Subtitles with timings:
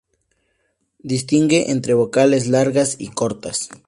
[1.03, 3.69] Distingue entre vocales largas y cortas.